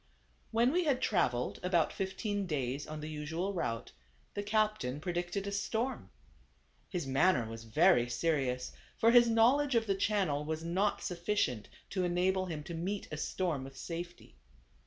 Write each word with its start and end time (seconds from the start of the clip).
When 0.49 0.71
we 0.71 0.85
had 0.85 0.99
traveled 0.99 1.59
about 1.61 1.93
fifteen 1.93 2.47
days 2.47 2.87
on 2.87 3.01
the 3.01 3.07
usual 3.07 3.53
route, 3.53 3.91
the 4.33 4.41
captain 4.41 4.99
predicted 4.99 5.45
a 5.45 5.51
storm. 5.51 6.09
His 6.89 7.05
manner 7.05 7.47
was 7.47 7.65
very 7.65 8.09
serious; 8.09 8.71
for 8.97 9.11
his 9.11 9.29
knowledge 9.29 9.75
of 9.75 9.85
the 9.85 9.93
channel 9.93 10.43
was 10.43 10.63
not 10.63 11.03
sufficient 11.03 11.69
to 11.91 12.03
enable 12.03 12.47
him 12.47 12.63
to 12.63 12.73
meet 12.73 13.09
a 13.11 13.17
storm 13.17 13.63
with 13.63 13.77
safety. 13.77 14.37